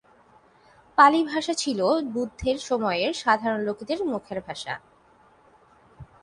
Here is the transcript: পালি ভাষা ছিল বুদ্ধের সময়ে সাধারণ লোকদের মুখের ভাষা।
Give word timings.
পালি 0.97 1.21
ভাষা 1.23 1.53
ছিল 1.53 1.79
বুদ্ধের 2.13 2.57
সময়ে 2.59 3.05
সাধারণ 3.13 3.59
লোকদের 3.61 3.99
মুখের 4.05 4.39
ভাষা। 4.47 4.73